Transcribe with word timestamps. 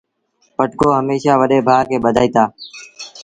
پٽڪو 0.55 0.87
هميشآ 0.99 1.33
وڏي 1.39 1.59
ڀآ 1.67 1.77
کي 1.89 1.97
ٻڌآئيٚتآ۔ 2.03 2.43